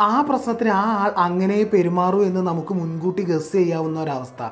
ആ 0.00 0.20
പ്രശ്നത്തിന് 0.20 0.68
ആ 0.68 1.02
ആൾ 1.02 1.10
അങ്ങനെ 1.16 1.62
പെരുമാറൂ 1.62 2.22
എന്ന് 2.22 2.40
നമുക്ക് 2.40 2.74
മുൻകൂട്ടി 2.74 3.22
ഗസ് 3.22 3.52
ചെയ്യാവുന്ന 3.52 4.00
ഒരവസ്ഥ. 4.00 4.48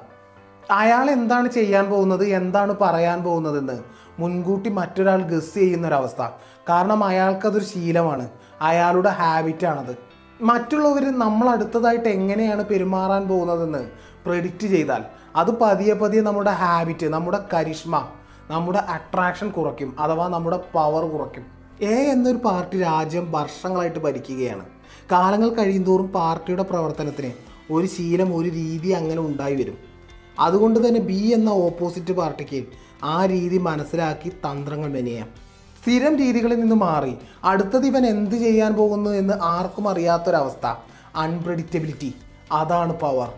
അയാൾ 0.71 1.11
എന്താണ് 1.11 1.48
ചെയ്യാൻ 1.48 1.90
പോകുന്നത്? 1.90 2.24
എന്താണ് 2.24 2.77
പറയാൻ 2.80 3.22
പോകുന്നതെന്ന് 3.22 3.79
മുൻകൂട്ടി 4.19 4.71
മറ്റൊരാൾ 4.71 5.22
ഗസ് 5.22 5.54
ചെയ്യുന്ന 5.54 5.87
ഒരവസ്ഥ. 5.87 6.29
കാരണം 6.69 7.04
അയാൾക്കതൊരു 7.04 7.64
ശീലമാണ്. 7.64 8.29
അയാളുടെ 8.61 9.09
ഹാബിറ്റാണത് 9.09 9.96
മറ്റുള്ളവർ 10.41 11.19
നമ്മൾ 11.19 11.49
അടുത്തതായിട്ട് 11.49 12.09
എങ്ങനെയാണ് 12.09 12.65
പെരുമാറാൻ 12.65 13.29
പോകുന്നതെന്ന് 13.29 13.91
പ്രെഡിക്റ്റ് 14.27 14.67
ചെയ്താൽ 14.67 15.05
അത് 15.37 15.51
പതിയെ 15.51 15.95
പതിയെ 15.95 16.21
നമ്മുടെ 16.21 16.51
ഹാബിറ്റ് 16.51 17.07
നമ്മുടെ 17.07 17.45
കരിഷ്മ 17.55 18.09
നമ്മുടെ 18.51 18.79
അട്രാക്ഷൻ 18.79 19.51
കുറയ്ക്കും. 19.51 20.01
അഥവാ 20.01 20.29
നമ്മുടെ 20.29 20.61
പവർ 20.75 21.11
കുറയ്ക്കും. 21.11 21.46
എ 21.80 21.95
എന്നൊരു 21.95 22.37
പാർട്ടി 22.37 22.80
രാജ്യം 22.80 23.33
വർഷങ്ങളായിട്ട് 23.33 23.99
ഭരിക്കുകയാണ്. 23.99 24.77
കാലങ്ങൾ 25.12 25.48
കഴിയുന്തോറും 25.48 26.09
പാർട്ടിയുടെ 26.09 26.62
പ്രവർത്തനത്തിന് 26.62 27.33
ഒരു 27.73 27.87
ശീലം 27.87 28.37
ഒരു 28.37 28.48
രീതി 28.48 28.88
അങ്ങനെ 28.88 29.20
ഉണ്ടായി 29.20 29.55
വരും. 29.55 29.78
അതുകൊണ്ട് 30.38 30.88
തന്നെ 30.88 31.01
ബി 31.01 31.33
എന്ന 31.34 31.51
ഓപ്പോസിറ്റ് 31.51 32.12
പാർട്ടിക്ക് 32.12 32.64
ആ 33.02 33.27
രീതി 33.27 33.59
മനസ്സിലാക്കി 33.59 34.28
തന്ത്രങ്ങൾ 34.28 34.91
മെനയാം. 34.91 35.28
സ്ഥിരം 35.83 36.16
രീതികളിൽ 36.16 36.61
നിന്ന് 36.61 36.77
മാറി 36.77 37.14
അടുത്ത 37.45 37.77
ഇവൻ 37.77 38.06
എന്ത് 38.06 38.37
ചെയ്യാൻ 38.37 38.74
പോകുന്നു 38.74 39.11
എന്ന് 39.11 39.34
ആർക്കും 39.42 39.88
അറിയാത്തൊരവസ്ഥ. 39.88 40.74
അൺപ്രഡിക്റ്റബിലിറ്റി 41.16 42.14
അതാണ് 42.52 42.92
പവർ 42.92 43.33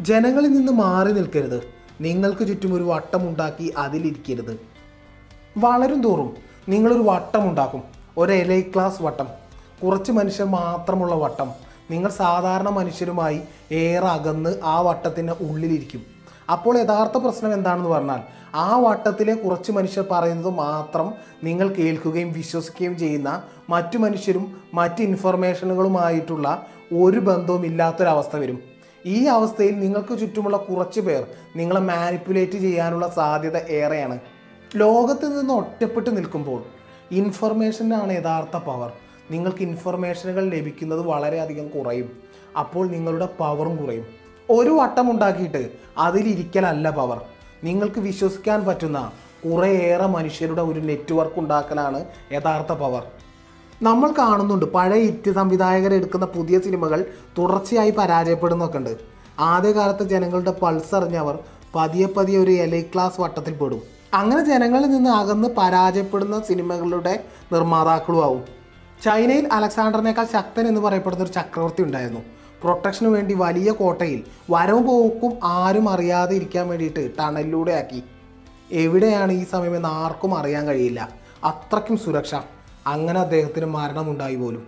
ജനങ്ങളിൽ 0.00 0.52
നിന്ന് 0.52 0.72
മാറി 0.72 1.12
നിൽക്കരുത്. 1.12 1.62
നിങ്ങൾക്ക് 2.00 2.48
ചുറ്റും 2.48 2.74
ഒരു 2.74 2.82
വട്ടമുണ്ടാക്കി 2.82 3.74
അതിലിരിക്കരുത്. 3.76 4.60
വളരും 5.58 6.02
തോറും 6.02 6.36
നിങ്ങളൊരു 6.68 7.02
വട്ടമുണ്ടാക്കും. 7.02 7.82
ഒരു 8.18 8.32
എലൈ 8.32 8.60
ക്ലാസ് 8.60 9.02
വട്ടം. 9.02 9.45
കുറച്ച് 9.82 10.12
മനുഷ്യർ 10.12 10.46
മാത്രമുള്ള 10.46 11.14
വട്ടം. 11.14 11.48
നിങ്ങൾ 11.90 12.10
സാധാരണ 12.10 12.68
മനുഷ്യരുമായി 12.68 13.40
ഏറെ 13.72 14.06
അകന്ന് 14.06 14.60
ആ 14.64 14.80
വട്ടത്തിന്റെ 14.80 15.32
ഉള്ളിലിരിക്കും. 15.40 16.02
അപ്പോൾ 16.52 16.78
യഥാർത്ഥ 16.78 17.18
പ്രശ്നം 17.18 17.52
എന്താണെന്ന് 17.54 17.90
പറഞ്ഞാൽ 17.90 18.20
ആ 18.54 18.78
വട്ടത്തിലെ 18.78 19.34
കുറച്ച് 19.34 19.72
മനുഷ്യർ 19.72 20.04
പറയുന്നത് 20.10 20.54
മാത്രം 20.54 21.14
നിങ്ങൾ 21.44 21.68
കേൾക്കുകയും 21.68 22.32
വിശ്വസിക്കുകയും 22.32 22.98
ചെയ്യുന്ന 22.98 23.42
മറ്റു 23.70 23.98
മനുഷ്യരും 23.98 24.62
മറ്റ് 24.74 25.02
ഇൻഫർമേഷനുകളുമായിട്ടുള്ള 25.02 26.66
ഒരു 26.92 27.18
ബന്ധവും 27.18 27.66
ഇല്ലാത്തൊരവസ്ഥ 27.66 28.36
വരും. 28.36 28.58
ഈ 29.06 29.24
അവസ്ഥയിൽ 29.24 29.80
നിങ്ങൾക്ക് 29.80 30.18
ചുറ്റുമുള്ള 30.18 30.56
കുറച്ച് 30.56 31.00
പേർ 31.00 31.26
നിങ്ങളെ 31.56 31.80
മാനിപ്പുലേറ്റ് 31.80 32.58
ചെയ്യാനുള്ള 32.58 33.08
സാധ്യത 33.08 33.56
ഏറെയാണ്. 33.56 34.18
ലോകത്ത് 34.76 35.40
നിന്ന് 35.40 35.54
ഒറ്റപ്പെട്ട് 35.54 36.16
നിൽക്കുമ്പോൾ 36.16 36.62
ഇൻഫർമേഷനാണ് 37.12 38.12
യഥാർത്ഥ 38.12 38.56
പവർ. 38.56 38.92
നിങ്ങൾക്ക് 39.30 39.62
ഇൻഫർമേഷനുകൾ 39.62 40.50
ലഭിക്കുന്നത് 40.50 41.00
വളരെയധികം 41.00 41.68
കുറയും. 41.68 42.10
അപ്പോൾ 42.58 42.86
നിങ്ങളുടെ 42.86 43.28
പവറും 43.38 43.76
കുറയും. 43.76 44.04
ഒരു 44.50 44.70
വട്ടം 44.70 45.10
ഉണ്ടാക്കിയിട്ട് 45.10 45.70
അതിലിരിക്കലല്ല 45.98 46.90
പവർ 46.90 47.20
നിങ്ങൾക്ക് 47.64 48.00
വിശ്വസിക്കാൻ 48.00 48.64
പറ്റുന്ന 48.64 49.12
കുറേയേറെ 49.44 50.06
മനുഷ്യരുടെ 50.06 50.62
ഒരു 50.62 50.80
നെറ്റ്വർക്ക് 50.80 51.38
ഉണ്ടാക്കലാണ് 51.38 52.04
യഥാർത്ഥ 52.32 52.72
പവർ 52.72 53.02
നമ്മൾ 53.82 54.14
കാണുന്നുണ്ട് 54.18 54.66
പഴയ 54.66 55.00
ഇറ്റ് 55.00 55.30
സംവിധായകർ 55.30 55.94
എടുക്കുന്ന 55.94 56.26
പുതിയ 56.26 56.58
സിനിമകൾ 56.58 57.04
തുടർച്ചയായി 57.38 57.90
പരാജയപ്പെടുന്നൊക്കെ 57.90 58.78
ഉണ്ട്. 58.78 58.96
ആദ്യകാലത്ത് 59.38 60.02
ജനങ്ങളുടെ 60.02 60.50
പൾസ് 60.62 60.94
അറിഞ്ഞവർ 60.94 61.38
പതിയെ 61.74 62.06
പതിയെ 62.06 62.38
ഒരു 62.38 62.50
എലൈ 62.50 62.82
ക്ലാസ് 62.82 63.20
വട്ടത്തിൽ 63.20 63.54
പെടും. 63.54 63.82
അങ്ങനെ 64.14 64.44
ജനങ്ങളിൽ 64.44 64.90
നിന്ന് 64.90 65.10
അകന്ന് 65.10 65.48
പരാജയപ്പെടുന്ന 65.48 66.40
സിനിമകളുടെ 66.40 67.24
നിർമ്മാതാക്കളും 67.52 68.24
ആവും 68.24 68.44
ചൈനയിൽ 69.04 69.48
അലക്സാണ്ടറിനേക്കാൾ 69.52 70.24
ശക്തൻ 70.24 70.68
എന്ന് 70.68 70.80
പറയപ്പെടുന്ന 70.80 71.24
ഒരു 71.24 71.32
ചക്രവർത്തി 71.32 71.82
ഉണ്ടായിരുന്നു. 71.82 72.20
പ്രൊട്ടക്ഷന് 72.62 73.08
വേണ്ടി 73.08 73.34
വലിയ 73.34 73.72
കോട്ടയിൽ 73.72 74.24
വരവും 74.50 74.86
പോക്കും 74.86 75.38
ആരും 75.44 75.88
അറിയാതെ 75.88 76.34
ഇരിക്കാൻ 76.34 76.68
വേണ്ടിയിട്ട് 76.68 77.18
ടണലിലൂടെ 77.18 77.72
ആക്കി. 77.72 78.02
എവിടെയാണ് 78.72 79.32
ഈ 79.32 79.44
സമയമെന്ന് 79.44 79.88
ആർക്കും 79.88 80.38
അറിയാൻ 80.38 80.66
കഴിയില്ല. 80.66 81.08
അത്രയ്ക്കും 81.44 81.98
സുരക്ഷ. 81.98 82.34
അങ്ങനെ 82.86 83.20
അദ്ദേഹത്തിന് 83.20 83.66
മരണമുണ്ടായി 83.66 84.36
പോലും. 84.36 84.66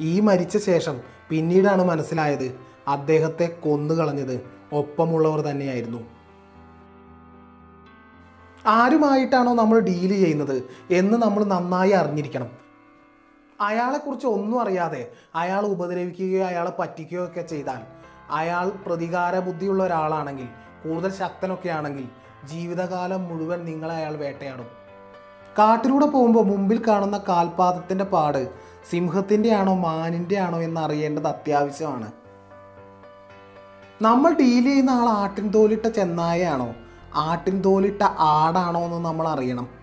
ഈ 0.00 0.20
മരിച്ച 0.20 0.56
ശേഷം 0.56 1.00
പിന്നീടാണ് 1.30 1.84
മനസ്സിലായത് 1.84 2.58
അദ്ദേഹത്തെ 2.88 3.46
കൊന്നുകളഞ്ഞത് 3.46 4.40
ഒപ്പമുള്ളവർ 4.72 5.40
തന്നെയായിരുന്നു. 5.40 6.00
ആരുമായിട്ടാണോ 8.66 9.54
നമ്മൾ 9.54 9.78
ഡീൽ 9.78 10.08
ചെയ്യുന്നത് 10.08 10.62
എന്ന് 10.90 11.18
നമ്മൾ 11.18 11.44
നന്നായി 11.44 11.90
അറിഞ്ഞിരിക്കണം. 11.90 12.62
അയാളെക്കുറിച്ച് 13.62 14.26
ഒന്നും 14.26 14.60
അറിയാതെ 14.60 15.10
അയാൾ 15.34 15.66
ഉപദ്രവിക്കുകയോ 15.66 16.46
അയാളെ 16.46 16.72
പറ്റിക്കുകയോ 16.78 17.24
ഒക്കെ 17.24 17.40
ചെയ്താൽ 17.40 17.82
അയാൾ 18.30 18.68
പ്രതികാര 18.86 19.38
ബുദ്ധിയുള്ള 19.38 19.84
ഒരാളാണെങ്കിൽ 19.84 20.46
കൂടുതൽ 20.84 21.12
ശക്തനൊക്കെ 21.12 21.68
ആണെങ്കിൽ 21.68 22.08
ജീവിതകാലം 22.48 23.24
മുഴുവൻ 23.24 23.64
നിങ്ങളെ 23.64 23.94
അയാൾ 23.94 24.16
വേട്ടയാടും. 24.16 24.66
കാട്ടിലൂടെ 25.58 26.06
പോകുമ്പോൾ 26.06 26.44
മുമ്പിൽ 26.44 26.82
കാണുന്ന 26.88 27.24
കാൽപാദത്തിന്റെ 27.28 28.04
പാട് 28.04 28.52
സിംഹത്തിന്റെ 28.90 29.50
ആണോ 29.52 29.74
മാനിന്റെ 29.74 30.38
ആണോ 30.38 30.60
എന്ന് 30.60 30.80
അറിയേണ്ടത് 30.80 31.26
അത്യാവശ്യമാണ്. 31.26 32.12
നമ്മൾ 34.02 34.34
ഡീൽ 34.34 34.64
ചെയ്യുന്ന 34.64 34.90
ആൾ 34.90 35.08
ആട്ടിൻ 35.08 35.48
തോലിട്ട 35.48 35.88
ചെന്നായയാണോ? 35.88 36.74
ആട്ടിൻ 37.14 37.62
തോലിട്ട 37.62 38.02
ആടാണോ 38.02 38.80
എന്ന് 38.80 38.96
നമ്മൾ 38.96 39.28
അറിയണം. 39.28 39.81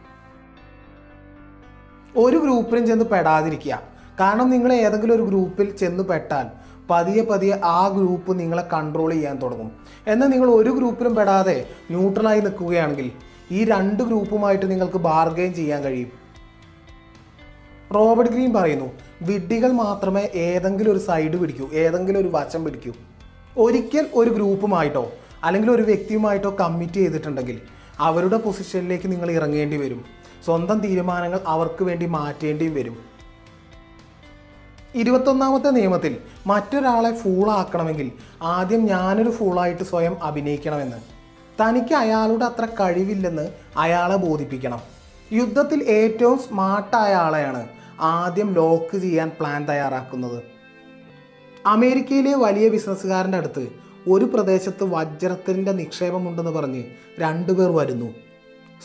ഒരു 2.18 2.38
ഗ്രൂപ്പിലും 2.38 2.88
ചെന്ന് 2.88 3.06
പെടാതിരിക്കുക. 3.06 3.82
കാരണം 4.20 4.50
നിങ്ങൾ 4.50 4.74
ഏതെങ്കിലും 4.74 5.16
ഒരു 5.16 5.22
ഗ്രൂപ്പിൽ 5.22 5.76
ചെന്ന് 5.76 6.04
പെട്ടാൽ 6.04 6.48
പതിയെ 6.90 7.24
പതിയെ 7.24 7.62
ആ 7.64 7.88
ഗ്രൂപ്പ് 7.88 8.40
നിങ്ങളെ 8.40 8.64
കൺട്രോൾ 8.74 9.12
ചെയ്യാൻ 9.14 9.42
തുടങ്ങും. 9.42 9.72
എന്നാൽ 10.08 10.28
നിങ്ങൾ 10.28 10.50
ഒരു 10.50 10.70
ഗ്രൂപ്പിലും 10.70 11.16
പെടാതെ 11.16 11.66
ന്യൂട്രലായി 11.92 12.40
നിൽക്കുകയാണെങ്കിൽ 12.40 13.12
ഈ 13.52 13.64
രണ്ട് 13.64 14.04
ഗ്രൂപ്പുമായിട്ട് 14.04 14.72
നിങ്ങൾക്ക് 14.72 14.98
ബാർഗെയിൻ 14.98 15.54
ചെയ്യാൻ 15.54 15.84
കഴിയും. 15.84 16.12
റോബർട്ട് 17.96 18.32
ഗ്രീൻ 18.32 18.54
പറയുന്നു 18.54 18.92
വിഡ്ഢികൾ 19.22 19.72
മാത്രമേ 19.72 20.30
ഏതെങ്കിലും 20.36 20.92
ഒരു 20.92 21.00
സൈഡ് 21.00 21.38
പിടിക്കൂ 21.38 21.70
ഏതെങ്കിലും 21.74 22.20
ഒരു 22.20 22.28
വശം 22.34 22.64
പിടിക്കൂ. 22.64 22.92
ഒരിക്കൽ 23.58 24.10
ഒരു 24.14 24.30
ഗ്രൂപ്പുമായിട്ടോ 24.30 25.12
അല്ലെങ്കിൽ 25.44 25.72
ഒരു 25.72 25.82
വ്യക്തിയുമായിട്ടോ 25.82 26.58
കമ്മിറ്റ് 26.60 26.94
ചെയ്തിട്ടുണ്ടെങ്കിൽ 26.94 27.62
അവരുടെ 28.00 28.38
പൊസിഷനിലേക്ക് 28.38 29.12
നിങ്ങൾ 29.12 29.32
ഇറങ്ങേണ്ടി 29.32 29.78
വരും. 29.78 30.19
സ്വന്തം 30.46 30.80
തീരുമാനങ്ങൾ 30.80 31.40
അവർക്ക് 31.48 31.84
വേണ്ടി 31.84 32.06
മാറ്റേണ്ടിയും 32.06 32.76
വരും. 32.76 32.98
ഇരുപത്തൊന്നാമത്തെ 34.96 35.70
നിയമത്തിൽ 35.70 36.18
മറ്റൊരാളെ 36.48 37.16
ഫൂളാക്കണമെങ്കിൽ 37.16 38.12
ആദ്യം 38.42 38.86
ഞാനൊരു 38.86 39.30
ഫൂളായിട്ട് 39.30 39.84
സ്വയം 39.84 40.24
അഭിനയിക്കണമെന്ന്. 40.24 40.98
തനിക്ക് 41.62 41.94
അയാളുടെ 41.94 42.46
അത്ര 42.46 42.66
കഴിവില്ലെന്ന് 42.66 43.52
അയാളെ 43.78 44.16
ബോധിപ്പിക്കണം. 44.16 44.80
യുദ്ധത്തിൽ 45.32 45.84
ഏറ്റവും 45.84 46.40
സ്മാർട്ടായ 46.40 47.14
ആളെയാണ് 47.14 47.68
ആദ്യം 48.00 48.54
ലോക്ക് 48.54 48.98
ചെയ്യാൻ 48.98 49.32
പ്ലാൻ 49.40 49.70
തയ്യാറാക്കുന്നത്. 49.70 50.44
അമേരിക്കയിലെ 51.66 52.36
വലിയ 52.36 52.70
ബിസിനസ്സുകാരന്റെ 52.70 53.38
അടുത്ത് 53.38 53.68
ഒരു 54.10 54.26
പ്രദേശത്ത് 54.26 54.84
വജ്രത്തിന്റെ 54.84 55.72
നിക്ഷേപമുണ്ടെന്ന് 55.72 56.52
പറഞ്ഞ് 56.52 56.84
രണ്ടുപേർ 57.20 57.72
വരുന്നു. 57.72 58.14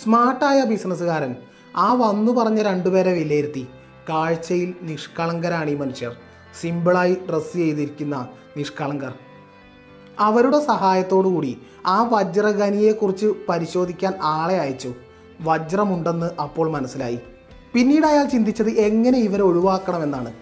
സ്മാർട്ടായ 0.02 0.64
ബിസിനസ്സുകാരൻ. 0.64 1.36
ആ 1.76 1.92
വന്നു 1.92 2.32
പറഞ്ഞ 2.32 2.62
രണ്ടുപേരെ 2.62 3.12
വിലയിരുത്തി. 3.12 3.66
കാഴ്ചയിൽ 4.08 4.74
നിഷ്കളങ്കരാണ് 4.82 5.70
ഈ 5.70 5.74
മനുഷ്യർ. 5.74 6.16
സിമ്പിളായി 6.60 7.16
ഡ്രസ്സ് 7.30 7.56
ചെയ്തിരിക്കുന്ന 7.56 8.28
നിഷ്കളങ്കർ. 8.56 9.12
അവരുടെ 10.18 10.58
കൂടി 11.20 11.58
ആ 11.86 12.02
വജ്രഖനിയെക്കുറിച്ച് 12.02 13.26
പരിശോധിക്കാൻ 13.48 14.12
ആളെ 14.22 14.58
അയച്ചു. 14.58 14.94
വജ്രമുണ്ടെന്ന് 15.40 16.30
അപ്പോൾ 16.40 16.70
മനസ്സിലായി. 16.70 17.18
പിന്നീട് 17.74 18.06
അയാൾ 18.06 18.24
ചിന്തിച്ചത് 18.24 18.70
എങ്ങനെ 18.70 19.18
ഇവരെ 19.18 19.42
ഒഴിവാക്കണമെന്നാണ്. 19.42 20.32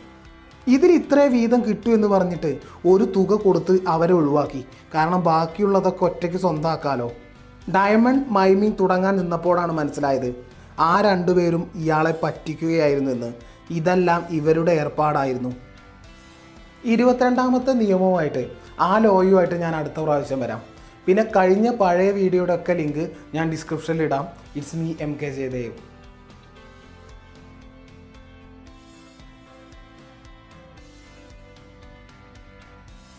ഇതിൽ 0.67 0.93
ഇത്രേ 0.93 1.29
വീതം 1.29 1.65
കിട്ടൂ 1.69 1.91
എന്ന് 1.91 2.09
പറഞ്ഞിട്ട് 2.09 2.59
ഒരു 2.87 3.05
തുക 3.05 3.35
കൊടുത്ത് 3.35 3.79
അവരെ 3.88 4.15
ഒഴിവാക്കി. 4.15 4.65
കാരണം 4.94 5.25
ബാക്കിയുള്ളതൊക്കെ 5.25 6.05
ഒറ്റയ്ക്ക് 6.05 6.38
സ്വന്തമാക്കാലോ 6.38 7.12
ഡയമണ്ട് 7.70 8.31
മൈമിങ് 8.31 8.79
തുടങ്ങാൻ 8.81 9.17
നിന്നപ്പോഴാണ് 9.17 9.73
മനസ്സിലായത് 9.73 10.35
ആ 10.79 11.00
രണ്ടുപേരും 11.00 11.70
ഇയാളെ 11.75 12.14
പറ്റിക്കുകയായിരുന്നു 12.23 13.11
എന്ന് 13.11 13.32
ഇതെല്ലാം 13.70 14.26
ഇവരുടെ 14.31 14.73
ഏർപ്പാടായിരുന്നു. 14.73 15.53
ഇരുപത്തിരണ്ടാമത്തെ 16.85 17.73
നിയമവുമായിട്ട് 17.73 18.50
ആ 18.81 18.99
ലോയുമായിട്ട് 18.99 19.55
ഞാൻ 19.55 19.76
അടുത്ത 19.76 20.00
പ്രാവശ്യം 20.00 20.41
വരാം. 20.41 20.62
പിന്നെ 21.06 21.26
കഴിഞ്ഞ 21.37 21.70
പഴയ 21.70 22.11
വീഡിയോയുടെ 22.11 22.55
ഒക്കെ 22.55 22.73
ലിങ്ക് 22.73 23.11
ഞാൻ 23.35 23.50
ഡിസ്ക്രിപ്ഷനിൽ 23.50 24.03
ഇടാം. 24.03 24.29
It's 24.56 24.76
me 24.76 24.94
M 25.00 25.19
K 25.23 25.31
Jayadev. 25.31 25.92